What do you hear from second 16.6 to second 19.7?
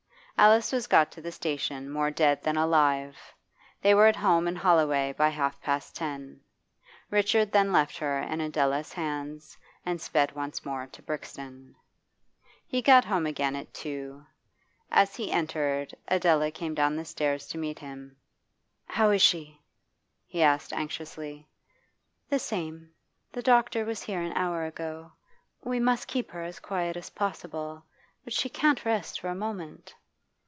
down the stairs to meet him. 'How is she?'